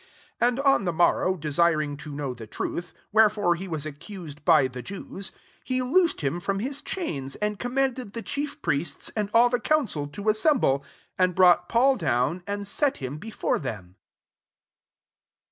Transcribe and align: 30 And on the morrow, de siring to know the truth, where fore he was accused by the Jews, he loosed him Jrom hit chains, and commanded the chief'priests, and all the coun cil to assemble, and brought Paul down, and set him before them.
30 0.39 0.49
And 0.49 0.59
on 0.61 0.85
the 0.85 0.91
morrow, 0.91 1.37
de 1.37 1.49
siring 1.49 1.95
to 1.99 2.11
know 2.11 2.33
the 2.33 2.47
truth, 2.47 2.91
where 3.11 3.29
fore 3.29 3.53
he 3.53 3.67
was 3.67 3.85
accused 3.85 4.43
by 4.43 4.65
the 4.67 4.81
Jews, 4.81 5.31
he 5.63 5.83
loosed 5.83 6.21
him 6.21 6.41
Jrom 6.41 6.59
hit 6.59 6.81
chains, 6.83 7.35
and 7.35 7.59
commanded 7.59 8.13
the 8.13 8.23
chief'priests, 8.23 9.11
and 9.15 9.29
all 9.31 9.49
the 9.49 9.59
coun 9.59 9.85
cil 9.85 10.07
to 10.07 10.29
assemble, 10.29 10.83
and 11.19 11.35
brought 11.35 11.69
Paul 11.69 11.97
down, 11.97 12.41
and 12.47 12.65
set 12.67 12.97
him 12.97 13.19
before 13.19 13.59
them. 13.59 13.95